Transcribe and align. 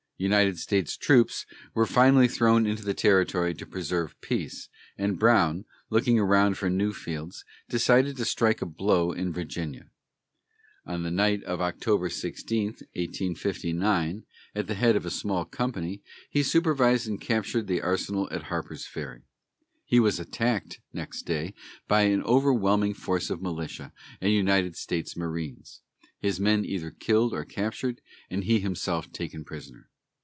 United 0.29 0.59
States 0.59 0.95
troops 0.97 1.47
were 1.73 1.87
finally 1.87 2.27
thrown 2.27 2.67
into 2.67 2.83
the 2.85 2.93
territory 2.93 3.55
to 3.55 3.65
preserve 3.65 4.13
peace, 4.21 4.69
and 4.95 5.17
Brown, 5.17 5.65
looking 5.89 6.19
around 6.19 6.59
for 6.59 6.69
new 6.69 6.93
fields, 6.93 7.43
decided 7.69 8.15
to 8.15 8.23
strike 8.23 8.61
a 8.61 8.65
blow 8.67 9.11
in 9.11 9.33
Virginia. 9.33 9.89
On 10.85 11.01
the 11.01 11.09
night 11.09 11.41
of 11.45 11.59
October 11.59 12.07
16, 12.07 12.65
1859, 12.67 14.23
at 14.53 14.67
the 14.67 14.75
head 14.75 14.95
of 14.95 15.07
a 15.07 15.09
small 15.09 15.43
company, 15.43 16.03
he 16.29 16.43
surprised 16.43 17.07
and 17.07 17.19
captured 17.19 17.65
the 17.65 17.81
arsenal 17.81 18.27
at 18.29 18.43
Harper's 18.43 18.85
Ferry. 18.85 19.23
He 19.85 19.99
was 19.99 20.19
attacked 20.19 20.79
next 20.93 21.23
day 21.23 21.55
by 21.87 22.03
an 22.03 22.21
overwhelming 22.25 22.93
force 22.93 23.31
of 23.31 23.41
militia 23.41 23.91
and 24.21 24.31
United 24.31 24.75
States 24.75 25.17
marines, 25.17 25.81
his 26.19 26.39
men 26.39 26.63
either 26.63 26.91
killed 26.91 27.33
or 27.33 27.43
captured, 27.43 28.01
and 28.29 28.43
he 28.43 28.59
himself 28.59 29.11
taken 29.11 29.43
prisoner. 29.43 29.87